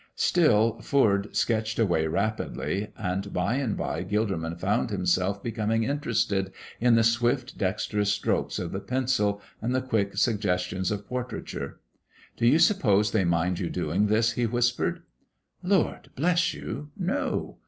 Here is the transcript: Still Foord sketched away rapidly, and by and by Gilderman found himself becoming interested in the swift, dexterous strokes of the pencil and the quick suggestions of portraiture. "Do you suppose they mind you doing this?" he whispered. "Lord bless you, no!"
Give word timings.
Still 0.15 0.79
Foord 0.81 1.35
sketched 1.35 1.77
away 1.77 2.07
rapidly, 2.07 2.87
and 2.97 3.31
by 3.31 3.53
and 3.57 3.77
by 3.77 4.03
Gilderman 4.03 4.55
found 4.59 4.89
himself 4.89 5.43
becoming 5.43 5.83
interested 5.83 6.51
in 6.79 6.95
the 6.95 7.03
swift, 7.03 7.55
dexterous 7.55 8.11
strokes 8.11 8.57
of 8.57 8.71
the 8.71 8.79
pencil 8.79 9.43
and 9.61 9.75
the 9.75 9.79
quick 9.83 10.17
suggestions 10.17 10.89
of 10.89 11.07
portraiture. 11.07 11.79
"Do 12.35 12.47
you 12.47 12.57
suppose 12.57 13.11
they 13.11 13.25
mind 13.25 13.59
you 13.59 13.69
doing 13.69 14.07
this?" 14.07 14.31
he 14.31 14.47
whispered. 14.47 15.03
"Lord 15.61 16.09
bless 16.15 16.51
you, 16.55 16.89
no!" 16.97 17.59